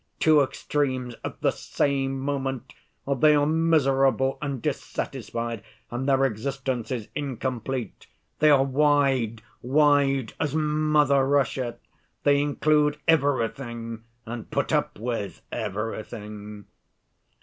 Two 0.19 0.41
extremes 0.41 1.13
at 1.23 1.41
the 1.41 1.51
same 1.51 2.19
moment, 2.19 2.73
or 3.05 3.15
they 3.15 3.35
are 3.35 3.45
miserable 3.45 4.39
and 4.41 4.59
dissatisfied 4.59 5.61
and 5.91 6.09
their 6.09 6.25
existence 6.25 6.89
is 6.89 7.07
incomplete. 7.13 8.07
They 8.39 8.49
are 8.49 8.63
wide, 8.63 9.43
wide 9.61 10.33
as 10.39 10.55
mother 10.55 11.23
Russia; 11.27 11.77
they 12.23 12.41
include 12.41 12.97
everything 13.07 14.03
and 14.25 14.49
put 14.49 14.73
up 14.73 14.97
with 14.97 15.43
everything. 15.51 16.65